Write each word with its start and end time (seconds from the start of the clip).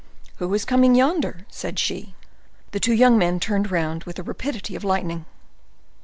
"Who 0.37 0.51
is 0.55 0.65
coming 0.65 0.95
yonder?" 0.95 1.45
said 1.51 1.77
she. 1.77 2.15
The 2.71 2.79
two 2.79 2.91
young 2.93 3.19
men 3.19 3.39
turned 3.39 3.69
round 3.69 4.05
with 4.05 4.15
the 4.15 4.23
rapidity 4.23 4.75
of 4.75 4.83
lightning. 4.83 5.27